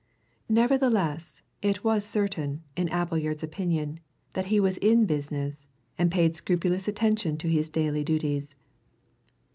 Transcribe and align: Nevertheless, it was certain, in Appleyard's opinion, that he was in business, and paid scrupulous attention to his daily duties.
Nevertheless, 0.49 1.43
it 1.61 1.83
was 1.83 2.03
certain, 2.03 2.63
in 2.75 2.89
Appleyard's 2.89 3.43
opinion, 3.43 3.99
that 4.33 4.45
he 4.47 4.59
was 4.59 4.77
in 4.77 5.05
business, 5.05 5.63
and 5.95 6.11
paid 6.11 6.35
scrupulous 6.35 6.87
attention 6.87 7.37
to 7.37 7.47
his 7.47 7.69
daily 7.69 8.03
duties. 8.03 8.55